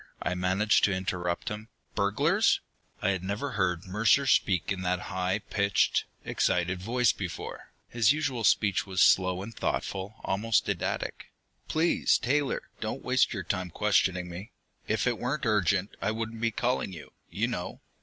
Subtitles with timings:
[0.23, 1.69] I managed to interrupt him.
[1.93, 2.59] "Burglars?"
[3.03, 8.43] I had never heard Mercer speak in that high pitched, excited voice before; his usual
[8.43, 11.29] speech was slow and thoughtful, almost didactic.
[11.67, 14.49] "Please, Taylor, don't waste time questioning me.
[14.87, 17.81] If it weren't urgent, I wouldn't be calling you, you know.